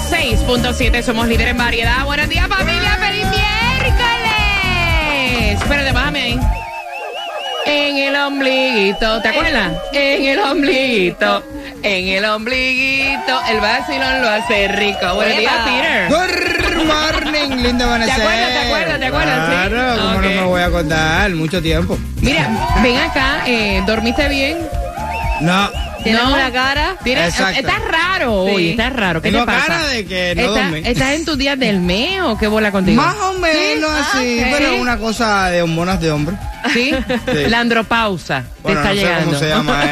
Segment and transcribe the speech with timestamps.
[0.00, 1.02] 106.7.
[1.02, 2.04] Somos líderes en variedad.
[2.04, 2.98] Buenos días, familia.
[3.00, 4.02] ¡Feliz miércoles!
[5.62, 6.38] Espérate, bájame ahí.
[7.66, 9.22] En el ombliguito.
[9.22, 9.72] ¿Te acuerdas?
[9.92, 11.42] En el ombliguito.
[11.82, 13.40] En el ombliguito.
[13.50, 15.14] El vacilón lo hace rico.
[15.14, 16.08] Buenos días, Peter.
[16.08, 18.20] Good morning, linda ¿Te amanecer.
[18.20, 18.48] acuerdas?
[18.52, 19.00] ¿Te acuerdas?
[19.00, 19.46] ¿Te acuerdas?
[19.46, 19.52] Sí.
[19.70, 20.22] Claro, ¿cómo Ok.
[20.24, 21.30] no me voy a acordar?
[21.30, 21.98] Mucho tiempo.
[22.20, 22.48] Mira,
[22.82, 23.42] ven acá.
[23.46, 24.58] eh, ¿Dormiste bien?
[25.40, 25.70] No,
[26.06, 26.34] Tienes No.
[26.34, 26.96] una cara.
[27.02, 27.58] ¿Tienes- Exacto.
[27.60, 29.20] Estás raro hoy, estás raro.
[29.20, 29.66] ¿Qué Tengo te pasa?
[29.66, 30.82] cara de que no ¿Estás, dormí.
[30.88, 33.02] ¿Estás en tus días del mes o qué bola contigo?
[33.02, 34.46] más o menos así, ok.
[34.56, 36.36] pero una cosa de hormonas de hombre.
[36.72, 36.92] ¿Sí?
[37.32, 37.48] Sí.
[37.48, 39.26] La andropausa Bueno, te está no sé llegando.
[39.26, 39.84] cómo se llama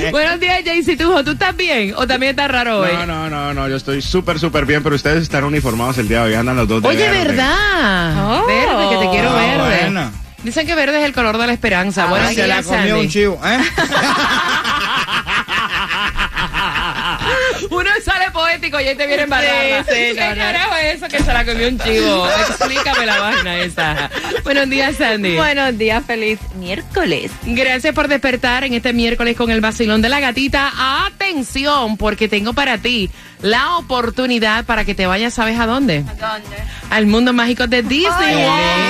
[0.00, 0.10] eso.
[0.12, 1.22] Buenos días, Jaycee Tujo.
[1.24, 2.90] ¿Tú estás bien o también estás raro hoy?
[2.92, 6.18] No, no, no, no, yo estoy súper, súper bien, pero ustedes están uniformados el día
[6.22, 7.28] de hoy, andan los dos de Oye, verde.
[7.28, 8.42] ¿verdad?
[8.42, 8.46] Oh.
[8.46, 9.80] Verde, que te quiero Ah, verde.
[9.84, 10.10] bueno.
[10.42, 12.06] Dicen que verde es el color de la esperanza.
[12.06, 13.58] Buenos se la comió un chivo, ¿eh?
[17.70, 19.84] Uno sale poético y ahí te viene embarrada.
[19.84, 22.26] Sí, sí, ¿Qué carajo es eso que se la comió un chivo?
[22.48, 24.10] Explícame la vaina esa.
[24.42, 25.36] Buenos días, Sandy.
[25.36, 27.30] Buenos días, feliz miércoles.
[27.44, 30.72] Gracias por despertar en este miércoles con el vacilón de la gatita.
[31.06, 33.10] Atención, porque tengo para ti
[33.42, 36.02] la oportunidad para que te vayas, ¿sabes a dónde?
[36.02, 36.56] ¿Dónde?
[36.90, 38.36] Al mundo mágico de Disney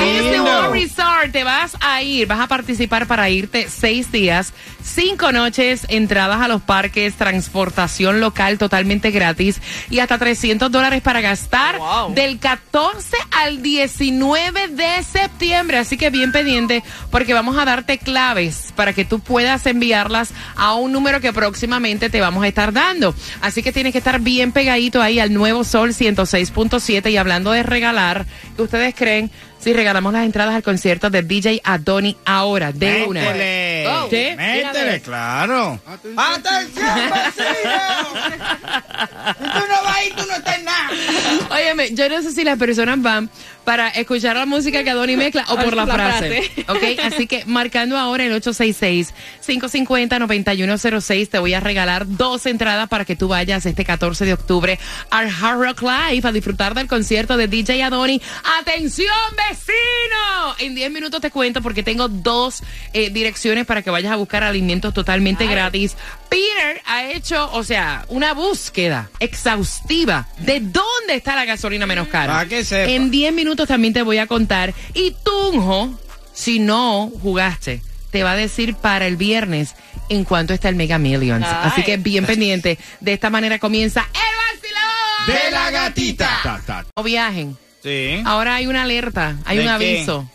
[0.01, 0.41] qué Disney.
[0.41, 1.33] World Resort.
[1.33, 6.49] Te vas a ir, vas a participar para irte seis días, cinco noches, entradas a
[6.49, 9.61] los parques, transportación local totalmente gratis
[9.91, 12.15] y hasta 300 dólares para gastar Wow.
[12.15, 15.77] del 14 al 19 de septiembre.
[15.79, 20.75] Así que bien pendiente porque vamos a darte claves para que tú puedas enviarlas a
[20.75, 23.15] un número que próximamente te vamos a estar dando.
[23.43, 27.63] Así que tienes que estar bien pegadito ahí al nuevo Sol 106.7 y hablando de
[27.63, 32.73] regalar, ¿qué ustedes creen si regalamos las entradas al concierto de DJ Adoni ahora?
[32.73, 33.23] De una.
[33.23, 34.09] Go.
[34.11, 34.29] ¿Sí?
[34.37, 35.79] Métele, claro.
[36.17, 37.71] ¡Atención, vecino!
[39.39, 40.91] Tú no vas ahí, tú no estás en nada.
[41.51, 43.31] Óyeme, yo no sé si las personas van
[43.71, 46.51] para escuchar la música que Adoni mezcla o por la, La frase.
[47.05, 53.29] así que marcando ahora el 866-550-9106, te voy a regalar dos entradas para que tú
[53.29, 54.77] vayas este 14 de octubre
[55.11, 58.21] al Hard Rock Live a disfrutar del concierto de DJ Adoni.
[58.59, 59.07] ¡Atención,
[59.49, 60.57] vecino!
[60.59, 64.43] En 10 minutos te cuento porque tengo dos eh, direcciones para que vayas a buscar
[64.43, 65.97] alimentos totalmente gratis.
[66.29, 72.33] Peter ha hecho, o sea, una búsqueda exhaustiva de dónde está la gasolina menos cara.
[72.33, 72.91] Pa' que sepa.
[72.91, 74.75] En 10 minutos también te voy a contar.
[74.95, 75.91] Y Tunjo,
[76.33, 79.75] si no jugaste, te va a decir para el viernes
[80.09, 81.47] en cuánto está el Mega Millions.
[81.47, 81.71] Ay.
[81.71, 82.79] Así que bien pendiente.
[83.01, 86.41] De esta manera comienza el vacilón De la gatita.
[86.43, 86.85] Ta, ta.
[86.97, 87.57] No viajen.
[87.83, 88.21] Sí.
[88.27, 89.75] Ahora hay una alerta, hay ¿De un qué?
[89.97, 90.29] aviso.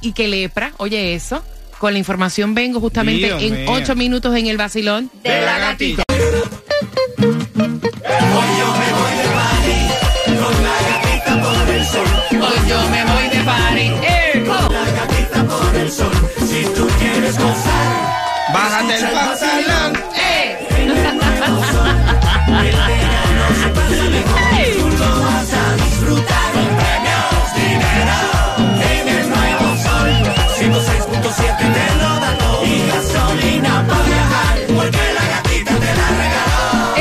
[0.00, 1.44] Y que lepra, oye eso.
[1.78, 3.72] Con la información vengo justamente Dios en mío.
[3.72, 5.10] ocho minutos en el vacilón.
[5.22, 6.04] De la gatita.
[7.18, 8.60] Hoy
[18.86, 19.92] Bájate el.
[20.16, 20.64] Eh.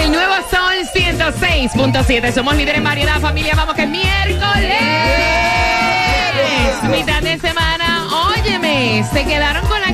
[0.10, 2.34] Nuevo Sol 106.7.
[2.34, 3.56] Somos líderes en variedad, familia.
[3.56, 4.44] Vamos que es miércoles.
[6.90, 8.08] Mitad de semana.
[8.30, 9.93] Óyeme, se quedaron con del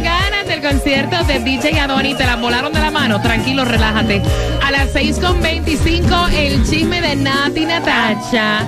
[0.69, 2.13] concierto de DJ Adoni.
[2.13, 3.21] Te la volaron de la mano.
[3.21, 4.21] Tranquilo, relájate.
[4.63, 8.67] A las 6.25, el chisme de Nati Natacha.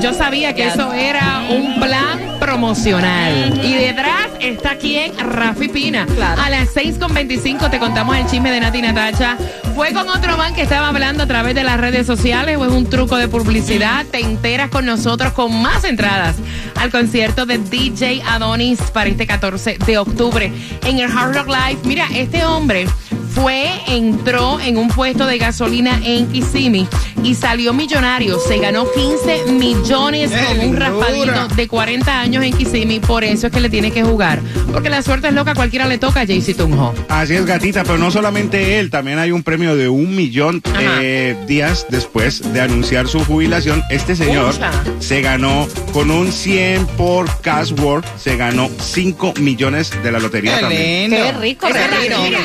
[0.00, 3.64] Yo sabía que eso era un plan promocional.
[3.64, 6.08] Y detrás está quien, Rafi Pina.
[6.36, 9.36] A las 6.25 te contamos el chisme de Nati Natacha.
[9.76, 12.72] ¿Fue con otro man que estaba hablando a través de las redes sociales o es
[12.72, 14.04] un truco de publicidad?
[14.06, 16.34] Te enteras con nosotros con más entradas
[16.74, 20.52] al concierto de DJ Adonis para este 14 de octubre
[20.84, 21.78] en el Hard Rock Live.
[21.84, 22.88] Mira, este hombre
[23.30, 26.88] fue, entró en un puesto de gasolina en Kissimmee
[27.22, 28.38] y salió millonario.
[28.38, 33.00] Se ganó 15 millones con un raspadito de 40 años en Kissimmee.
[33.00, 34.40] Por eso es que le tiene que jugar.
[34.72, 36.94] Porque la suerte es loca, cualquiera le toca a Jaycee Tunjo.
[37.08, 41.36] Así es, gatita, pero no solamente él, también hay un premio de un millón eh,
[41.46, 43.82] días después de anunciar su jubilación.
[43.90, 44.70] Este señor Pucha.
[45.00, 50.54] se ganó con un 100 por cash work, se ganó 5 millones de la lotería
[50.56, 51.10] Qué también.
[51.10, 51.16] lindo.
[51.26, 52.22] Qué rico Esa, retiro.
[52.22, 52.38] mira,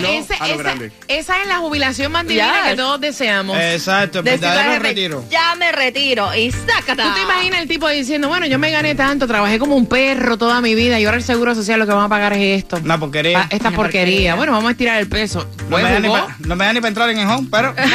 [1.08, 2.72] esa- es la jubilación más divina Yes.
[2.72, 3.58] que todos deseamos.
[3.58, 4.26] Exacto, el
[4.74, 5.24] Jefe, retiro.
[5.30, 7.04] Ya me retiro y sácata.
[7.04, 10.38] ¿Tú te imaginas el tipo diciendo, bueno, yo me gané tanto, trabajé como un perro
[10.38, 12.80] toda mi vida y ahora el seguro social lo que van a pagar es esto?
[12.84, 13.42] Una porquería.
[13.42, 14.06] Ah, esta Una porquería.
[14.06, 14.36] porquería.
[14.36, 15.48] Bueno, vamos a estirar el peso.
[15.70, 17.74] No me, da ni pa- no me da ni para entrar en el home, pero.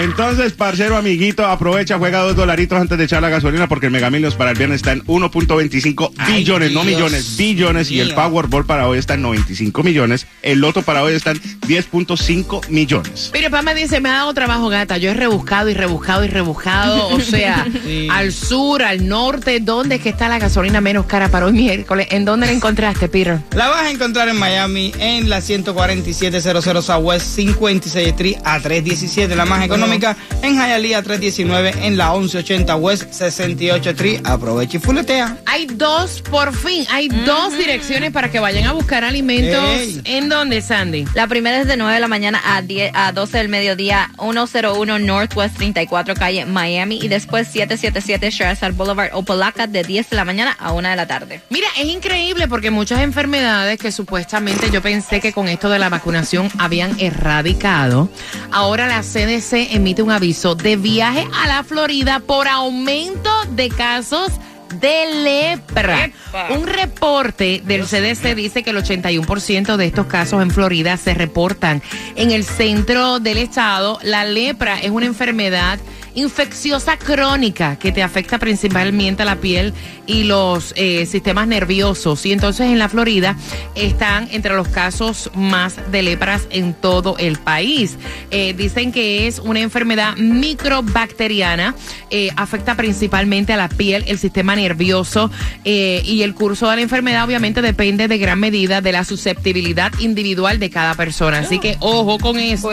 [0.00, 4.34] Entonces, parcero amiguito, aprovecha, juega dos dolaritos antes de echar la gasolina porque el Megamilios
[4.34, 7.90] para el viernes está en 1.25 Ay, billones, no millones, billones.
[7.90, 8.14] Y el.
[8.14, 10.26] Powerball para hoy está en 95 millones.
[10.42, 13.30] El Loto para hoy está en 10.5 millones.
[13.32, 14.96] Mire, papá me dice, me ha dado trabajo, gata.
[14.96, 17.08] Yo he rebuscado y rebuscado y rebuscado.
[17.08, 18.08] O sea, Sí.
[18.10, 22.06] al sur, al norte, ¿dónde es que está la gasolina menos cara para hoy miércoles?
[22.10, 23.40] ¿En dónde la encontraste, Peter?
[23.54, 29.44] La vas a encontrar en Miami en la 14700 Southwest 56 Street a 317, la
[29.44, 30.16] más económica.
[30.42, 34.20] En Hialeah 319 en la 1180 West 68 Street.
[34.24, 35.36] Aprovecha y fuletea.
[35.44, 39.62] Hay dos, por fin, hay dos direcciones para que vayan a buscar alimentos.
[39.62, 40.00] Ey.
[40.04, 41.04] ¿En dónde, Sandy?
[41.14, 44.10] La primera es de 9 de la mañana a, 10, a 12 del mediodía,
[44.46, 50.24] 101 Northwest 34 calle Miami y después 777 Sherazard Boulevard Opalaca de 10 de la
[50.24, 51.40] mañana a 1 de la tarde.
[51.50, 55.88] Mira, es increíble porque muchas enfermedades que supuestamente yo pensé que con esto de la
[55.88, 58.08] vacunación habían erradicado,
[58.50, 64.32] ahora la CDC emite un aviso de viaje a la Florida por aumento de casos
[64.74, 66.04] de lepra.
[66.04, 66.48] Epa.
[66.50, 71.82] Un reporte del CDC dice que el 81% de estos casos en Florida se reportan
[72.16, 73.98] en el centro del estado.
[74.02, 75.78] La lepra es una enfermedad
[76.14, 79.72] infecciosa crónica que te afecta principalmente a la piel
[80.06, 82.24] y los eh, sistemas nerviosos.
[82.26, 83.36] Y entonces en la Florida
[83.74, 87.96] están entre los casos más de lepras en todo el país.
[88.30, 91.74] Eh, dicen que es una enfermedad microbacteriana,
[92.10, 95.30] eh, afecta principalmente a la piel, el sistema nervioso
[95.64, 100.58] y el curso de la enfermedad obviamente depende de gran medida de la susceptibilidad individual
[100.58, 101.40] de cada persona.
[101.40, 102.70] Así que ojo con esto.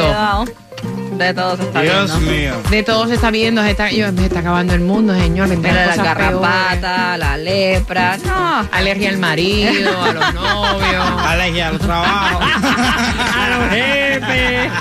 [1.17, 2.31] De todo se está Dios viendo.
[2.31, 2.53] mío.
[2.69, 5.47] De todo se está viendo, se está, yo, se está acabando el mundo, señor.
[5.47, 8.17] Mira la garrapata, la lepra.
[8.25, 8.67] No.
[8.71, 12.39] Alergia al marido, a los novios, Alergia al trabajo.
[12.43, 14.71] a los jefes,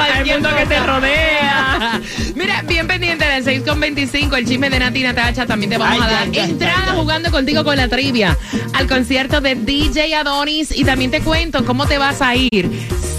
[0.00, 2.00] al mundo que te rodea.
[2.34, 5.46] Mira, bien pendiente del 6.25, el chisme de Nati Natacha.
[5.46, 6.98] También te vamos Ay, a dar ay, entrada ay, ay.
[6.98, 8.36] jugando contigo con la trivia
[8.74, 10.70] al concierto de DJ Adonis.
[10.76, 12.70] Y también te cuento cómo te vas a ir.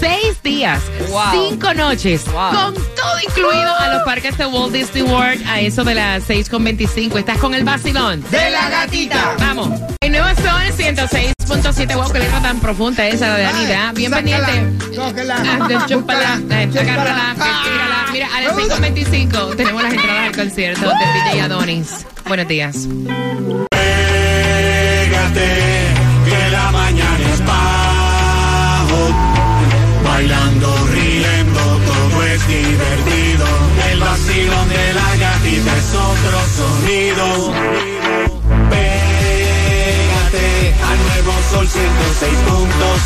[0.04, 1.48] Seis días, Wow.
[1.48, 2.50] cinco noches, Wow.
[2.52, 7.16] con todo incluido a los parques de Walt Disney World a eso de las 6.25.
[7.18, 8.22] Estás con el vacilón.
[8.30, 9.34] De la gatita.
[9.38, 9.70] Vamos.
[10.00, 11.94] El nuevo Sol 106.7.
[11.94, 13.92] Wow, qué letra tan profunda esa de Anita.
[13.94, 14.94] Bien Sácala, pendiente.
[14.94, 17.34] cógela, chúpala, agárrala.
[18.12, 22.04] Mira, a las 6.25 tenemos las entradas al concierto de DJ Adonis.
[22.26, 22.76] Buenos días.
[23.70, 25.73] Pégate,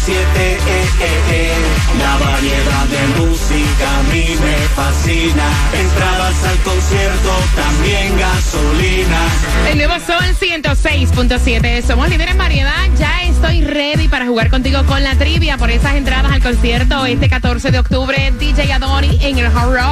[0.08, 0.10] 106.7.
[0.10, 0.58] Eh,
[1.00, 1.52] eh, eh.
[1.98, 5.44] La variedad de música a mí me fascina.
[5.78, 9.28] Entradas al concierto, también gasolina.
[9.70, 11.82] El nuevo Sol 106.7.
[11.82, 12.88] Somos líderes en variedad.
[12.98, 17.28] Ya estoy ready para jugar contigo con la trivia por esas entradas al concierto este
[17.28, 18.32] 14 de octubre.
[18.38, 19.87] DJ Adoni en el Hard Rock.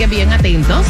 [0.00, 0.86] Que bien atentos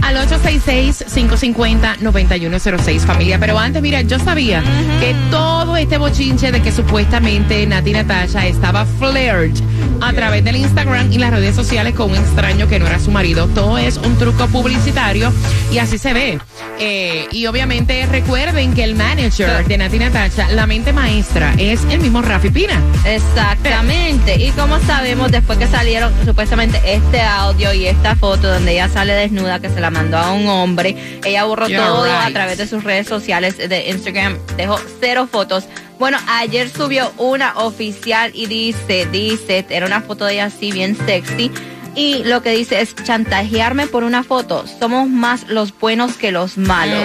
[0.00, 3.38] al 866-550-9106, familia.
[3.38, 4.62] Pero antes, mira, yo sabía
[5.00, 9.54] que todo este bochinche de que supuestamente Nati Natasha estaba flirt
[10.00, 13.10] a través del Instagram y las redes sociales con un extraño que no era su
[13.10, 13.46] marido.
[13.48, 15.32] Todo es un truco publicitario
[15.72, 16.38] y así se ve.
[16.78, 22.00] Eh, y obviamente recuerden que el manager de Nati Natasha, la mente maestra, es el
[22.00, 22.80] mismo Rafi Pina.
[23.04, 24.42] Exactamente.
[24.42, 29.14] Y como sabemos, después que salieron supuestamente este audio y esta foto donde ella sale
[29.14, 32.68] desnuda que se la mandó a un hombre, ella borró You're todo a través de
[32.68, 35.64] sus redes sociales de Instagram, dejó cero fotos.
[35.98, 40.96] Bueno, ayer subió una oficial y dice, dice, era una foto de ella así bien
[41.04, 41.50] sexy.
[41.96, 44.64] Y lo que dice es chantajearme por una foto.
[44.80, 46.98] Somos más los buenos que los malos.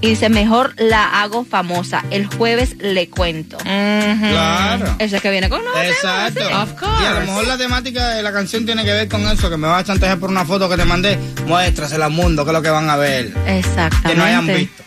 [0.00, 2.04] Y dice, mejor la hago famosa.
[2.10, 3.58] El jueves le cuento.
[3.58, 4.96] Claro.
[4.98, 5.86] Ese que viene con nosotros.
[5.86, 6.62] Exacto.
[6.62, 7.02] Of course.
[7.02, 9.56] Y a lo mejor la temática de la canción tiene que ver con eso, que
[9.56, 11.18] me vas a chantajear por una foto que te mandé.
[11.46, 13.32] Muéstrasela al mundo, que es lo que van a ver.
[13.46, 14.08] Exactamente.
[14.08, 14.82] Que no hayan visto.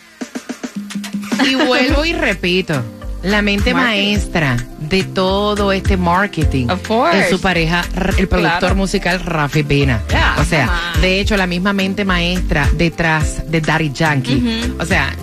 [1.44, 2.82] Y vuelvo y repito,
[3.26, 3.96] la mente Marketing.
[4.14, 7.18] maestra de todo este marketing Of course.
[7.20, 7.82] es su pareja,
[8.18, 8.76] el productor Claro.
[8.76, 10.00] musical Rafi Pina.
[10.08, 14.74] Yeah, o sea, de hecho, la misma mente maestra detrás de Daddy Yankee.
[14.78, 15.14] O sea,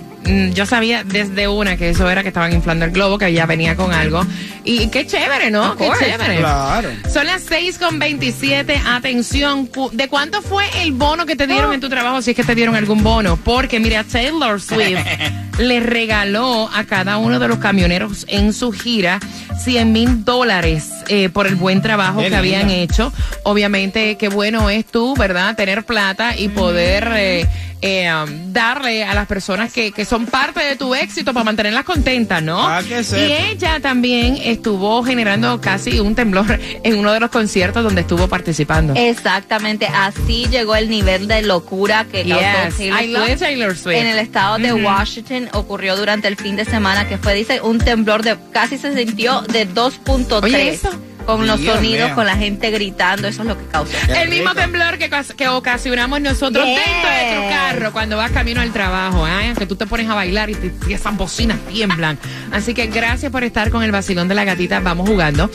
[0.54, 3.76] yo sabía desde una que eso era que estaban inflando el globo, que ella venía
[3.76, 4.24] con algo.
[4.64, 5.72] Y qué chévere, ¿no?
[5.72, 6.04] Of Qué course.
[6.06, 6.38] chévere.
[6.38, 6.88] Claro.
[7.12, 8.80] Son las 6 con 27.
[8.86, 12.22] Atención, ¿de cuánto fue el bono que te dieron en tu trabajo?
[12.22, 13.36] Si es que te dieron algún bono.
[13.36, 14.98] Porque, mira, Taylor Swift
[15.58, 19.20] le regaló a cada uno de los camioneros en su gira
[19.62, 23.12] 100 mil dólares eh, por el buen trabajo Qué que habían hecho.
[23.42, 25.54] Obviamente, qué bueno es tú, ¿verdad?
[25.56, 27.46] Tener plata y poder eh,
[27.86, 31.84] eh, um, darle a las personas que, que son parte de tu éxito para mantenerlas
[31.84, 32.66] contentas, ¿no?
[32.66, 37.84] Ah, que y ella también estuvo generando casi un temblor en uno de los conciertos
[37.84, 38.94] donde estuvo participando.
[38.96, 43.38] Exactamente, así llegó el nivel de locura que causó Yes, Taylor I love Swift.
[43.40, 43.98] Taylor Swift.
[43.98, 47.76] En el estado de Washington ocurrió durante el fin de semana que fue, dice, un
[47.78, 50.42] temblor de casi se sintió de 2.3.
[50.42, 50.90] Oye, eso.
[51.26, 52.14] Con los sonidos, mío.
[52.14, 53.92] con la gente gritando, eso es lo que causó.
[54.06, 56.76] Qué el mismo temblor que, que ocasionamos nosotros Yes.
[56.84, 57.48] dentro de
[57.94, 59.54] cuando vas camino al trabajo, ¿eh?
[59.56, 62.18] que tú te pones a bailar y, te- y esas bocinas tiemblan.
[62.52, 64.80] Así que gracias por estar con el vacilón de la gatita.
[64.80, 65.48] Vamos jugando.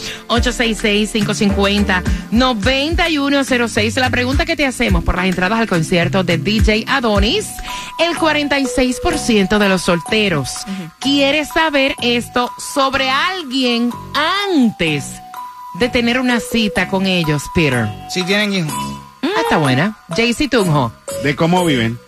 [2.32, 3.96] 866-550-9106.
[4.00, 7.46] La pregunta que te hacemos por las entradas al concierto de DJ Adonis,
[8.00, 10.50] el 46% de los solteros
[11.00, 13.92] quiere saber esto sobre alguien
[14.50, 15.06] antes
[15.80, 17.88] de tener una cita con ellos, Peter.
[18.10, 18.74] Si tienen hijos.
[19.22, 19.98] Ah, está buena.
[20.16, 20.92] Jaycee Tunjo.
[21.24, 22.00] De cómo viven.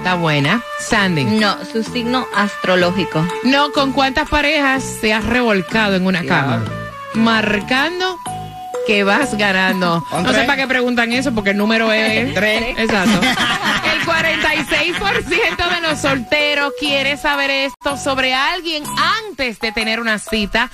[0.00, 0.62] Está buena.
[0.78, 1.24] Sandy.
[1.24, 3.22] No, su signo astrológico.
[3.44, 6.64] No, ¿con cuántas parejas se has revolcado en una cama?
[7.12, 8.18] Marcando
[8.86, 10.02] que vas ganando.
[10.10, 12.32] ¿Con No sé para qué preguntan eso, porque el número es...
[12.34, 12.78] Tres.
[12.78, 13.20] Exacto.
[13.92, 18.82] El 46% de los solteros quiere saber esto sobre alguien
[19.28, 20.70] antes de tener una cita.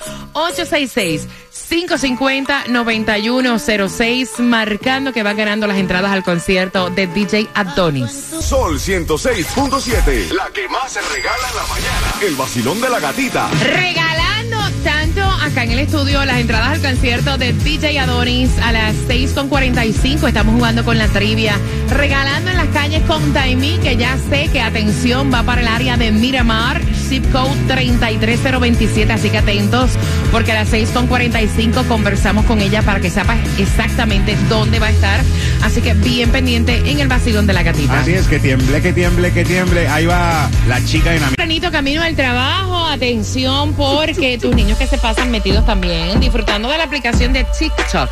[1.69, 8.11] 866-550-9106, marcando que va ganando las entradas al concierto de DJ Adonis.
[8.41, 10.33] Sol 106.7.
[10.33, 12.13] La que más se regala en la mañana.
[12.23, 13.51] El vacilón de la gatita.
[13.51, 18.95] Regalando tanto acá en el estudio las entradas al concierto de DJ Adonis a las
[19.09, 20.29] 6.45.
[20.29, 21.59] Estamos jugando con la trivia.
[21.91, 25.97] Regalando en las calles con Taimí, que ya sé que atención va para el área
[25.97, 29.13] de Miramar, zip code 33027.
[29.13, 29.93] Así que atentos,
[30.33, 35.21] porque a las 6.45 conversamos con ella para que sepas exactamente dónde va a estar.
[35.63, 38.01] Así que bien pendiente en el vacilón de la gatita.
[38.01, 39.89] Así es, que tiemble, que tiemble, que tiemble.
[39.89, 41.37] Ahí va la chica dinamita.
[41.37, 46.79] Tempranito camino al trabajo, atención porque tus niños que se pasan metidos también, disfrutando de
[46.79, 48.11] la aplicación de TikTok.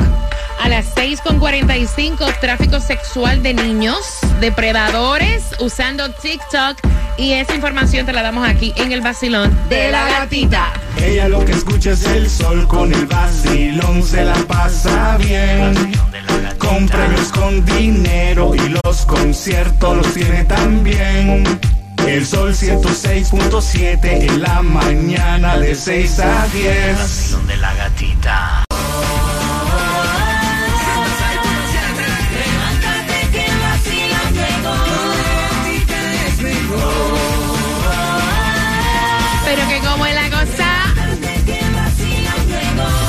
[0.63, 3.99] A las 6.45, tráfico sexual de niños,
[4.41, 6.94] depredadores usando TikTok.
[7.17, 10.73] Y esa información te la damos aquí en el vacilón De la gatita.
[11.01, 15.93] Ella lo que escucha es el sol con el vacilón, se la pasa bien.
[16.59, 21.61] Con premios, con dinero y los conciertos los tiene también.
[22.07, 27.31] El sol 106.7 en la mañana de 6 a 10.
[27.33, 28.65] Donde la gatita.
[39.55, 40.95] Pero que como es la cosa.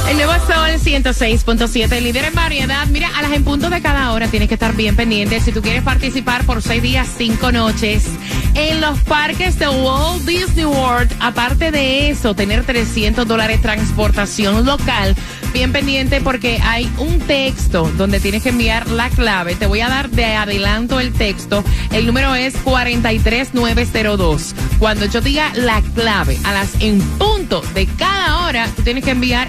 [0.10, 2.86] El nuevo Sol 106.7, líder en variedad.
[2.88, 5.40] Mira, a las en punto de cada hora tienes que estar bien pendiente.
[5.40, 8.06] Si tú quieres participar por seis días, cinco noches
[8.54, 15.16] en los parques de Walt Disney World, aparte de eso, tener 300 dólares transportación local.
[15.56, 19.56] Bien pendiente porque hay un texto donde tienes que enviar la clave.
[19.56, 21.64] Te voy a dar de adelanto el texto.
[21.94, 24.54] El número es 43902.
[24.80, 29.12] Cuando yo diga la clave a las en punto de cada hora, tú tienes que
[29.12, 29.48] enviar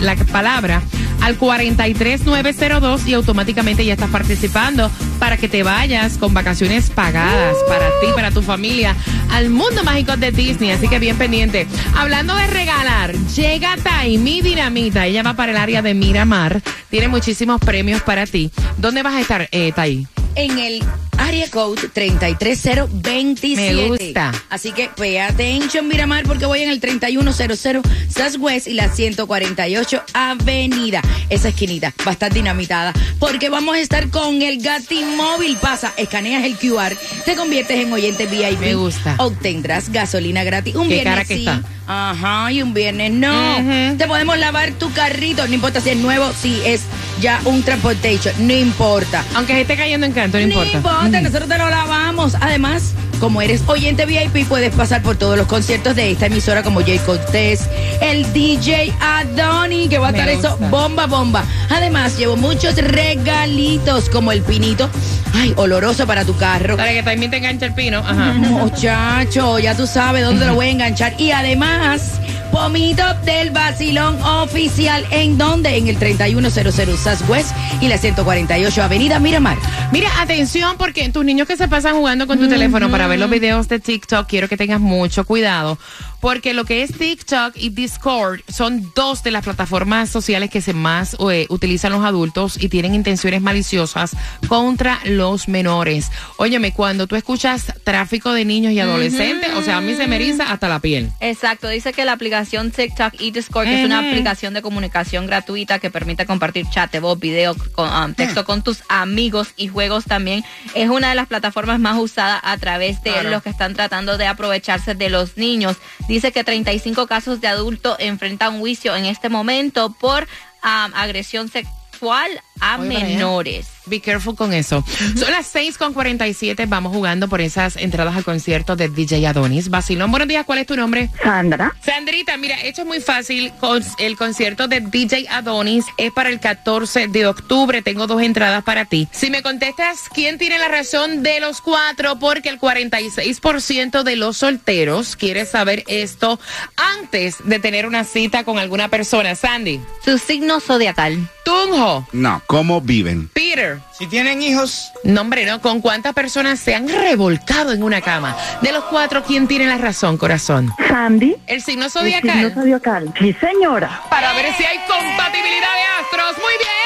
[0.00, 0.80] la palabra
[1.22, 7.86] al 43902 y automáticamente ya estás participando para que te vayas con vacaciones pagadas para
[8.00, 8.96] ti, para tu familia,
[9.30, 10.72] al mundo mágico de Disney.
[10.72, 11.66] Así que bien pendiente.
[11.96, 15.06] Hablando de regalar, llega Taimi Dinamita.
[15.06, 16.60] Ella va para el área de Miramar.
[16.90, 18.50] Tiene muchísimos premios para ti.
[18.78, 20.06] ¿Dónde vas a estar, eh, Tai?
[20.34, 20.82] En el
[21.18, 23.74] área code 33027.
[23.74, 24.32] Me gusta.
[24.50, 31.02] Así que pay attention, Miramar, porque voy en el 3100 Southwest y la 148 Avenida.
[31.28, 35.56] Esa esquinita va a estar dinamitada porque vamos a estar con el Gatimóvil.
[35.56, 38.60] Pasa, escaneas el QR, te conviertes en oyente VIP.
[38.60, 39.14] Me gusta.
[39.18, 40.74] Obtendrás gasolina gratis.
[40.74, 41.40] Un Qué viernes cara que sí.
[41.40, 41.62] está.
[41.86, 43.96] Ajá, y un viernes no.
[43.96, 46.82] Te podemos lavar tu carrito, no importa si es nuevo, si es
[47.22, 49.24] ya un transportation, no importa.
[49.34, 50.70] Aunque se esté cayendo en canto, no importa.
[50.72, 52.34] No importa, nosotros te lo lavamos.
[52.40, 56.80] Además, como eres oyente VIP, puedes pasar por todos los conciertos de esta emisora como
[56.80, 57.68] Jay Cortés,
[58.00, 61.44] el DJ Adoni, que va a Me estar eso bomba, bomba.
[61.70, 64.90] Además, llevo muchos regalitos como el pinito,
[65.34, 66.76] ay, oloroso para tu carro.
[66.76, 67.98] Para que también te enganche el pino.
[67.98, 68.32] Ajá.
[68.34, 71.14] Muchacho, ya tú sabes dónde lo voy a enganchar.
[71.18, 72.20] Y además,
[72.52, 75.04] pomito del vacilón oficial.
[75.10, 75.76] ¿En dónde?
[75.76, 79.58] En el 3100 Southwest y la 148 Avenida Miramar.
[79.90, 83.30] Mira, atención, porque tus niños que se pasan jugando con tu teléfono para ver los
[83.30, 85.78] videos de TikTok, quiero que tengas mucho cuidado.
[86.22, 90.72] Porque lo que es TikTok y Discord son dos de las plataformas sociales que se
[90.72, 96.12] más eh, utilizan los adultos y tienen intenciones maliciosas contra los menores.
[96.36, 100.14] Óyeme, cuando tú escuchas tráfico de niños y adolescentes, o sea, a mí se me
[100.14, 101.10] eriza hasta la piel.
[101.18, 105.80] Exacto, dice que la aplicación TikTok y Discord que es una aplicación de comunicación gratuita
[105.80, 110.44] que permite compartir chat voz, video, con, um, texto con tus amigos y juegos también.
[110.76, 113.30] Es una de las plataformas más usadas a través de Claro.
[113.30, 115.78] los que están tratando de aprovecharse de los niños.
[116.12, 122.30] Dice que 35 casos de adultos enfrentan juicio en este momento por um, agresión sexual
[122.60, 123.71] a menores.
[123.86, 124.84] Be careful con eso.
[125.16, 126.66] Son las 6 con 47.
[126.66, 129.68] Vamos jugando por esas entradas al concierto de DJ Adonis.
[129.70, 130.44] Basilón, buenos días.
[130.46, 131.10] ¿Cuál es tu nombre?
[131.22, 133.52] Sandra, Sandrita, mira, esto es muy fácil.
[133.98, 137.82] El concierto de DJ Adonis es para el 14 de octubre.
[137.82, 139.08] Tengo dos entradas para ti.
[139.10, 144.36] Si me contestas quién tiene la razón de los cuatro, porque el 46% de los
[144.36, 146.38] solteros quiere saber esto
[146.76, 149.34] antes de tener una cita con alguna persona.
[149.34, 151.28] Sandy, Su signo zodiacal.
[151.44, 153.28] Tunjo, No, ¿cómo viven?
[153.28, 153.80] Peter.
[153.98, 155.60] Si tienen hijos, No, hombre, ¿no?
[155.60, 158.36] ¿Con cuántas personas se han revolcado en una cama?
[158.62, 160.72] De los cuatro, ¿quién tiene la razón, corazón?
[160.88, 162.54] Sandy, El signo el signo zodiacal.
[162.54, 163.14] zodiacal.
[163.18, 164.02] Sí, señora.
[164.08, 166.36] Para ver si hay compatibilidad de astros.
[166.38, 166.81] ¡Muy bien!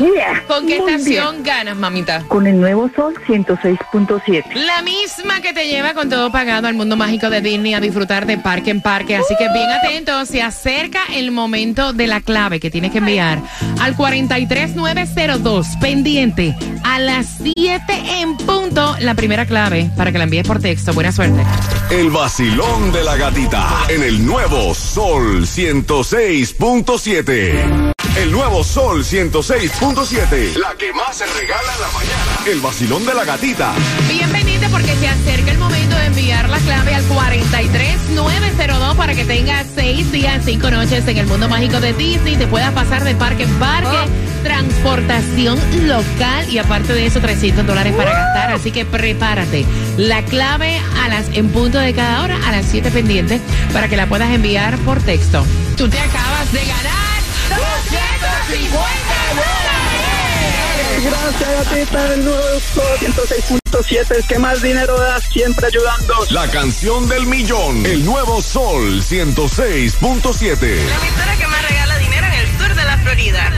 [0.00, 2.24] Yeah, ¿Con qué estación ganas, mamita?
[2.26, 4.54] Con el nuevo sol 106.7.
[4.54, 8.24] La misma que te lleva con todo pagado al mundo mágico de Disney a disfrutar
[8.24, 9.16] de parque en parque.
[9.16, 13.42] Así que bien atento, se acerca el momento de la clave que tienes que enviar
[13.78, 15.66] al 43902.
[15.82, 17.82] Pendiente a las 7
[18.20, 18.96] en punto.
[19.00, 20.94] La primera clave para que la envíes por texto.
[20.94, 21.44] Buena suerte.
[21.90, 27.92] El vacilón de la gatita en el nuevo Sol 106.7.
[28.16, 29.04] El nuevo Sol
[29.94, 30.56] 106.7.
[30.56, 32.38] La que más se regala en la mañana.
[32.46, 33.72] El vacilón de la gatita.
[34.08, 39.66] Bienvenida porque se acerca el momento de enviar la clave al 43902 para que tengas
[39.74, 42.36] seis días, cinco noches en el mundo mágico de Disney.
[42.36, 43.98] Te puedas pasar de parque en parque,
[44.44, 48.52] transportación local y aparte de eso 300 dólares para gastar.
[48.52, 49.66] Así que prepárate.
[49.96, 53.40] La clave a las en punto de cada hora a las 7 pendientes
[53.72, 55.44] para que la puedas enviar por texto.
[55.76, 58.09] Tú te acabas de ganar 250
[61.02, 66.14] Gracias, gatita del nuevo Sol 106.7, el que más dinero da, siempre ayudando.
[66.30, 67.86] La canción del millón.
[67.86, 70.60] El nuevo Sol 106.7.
[70.60, 73.48] La emisora que más regala dinero en el sur de la Florida.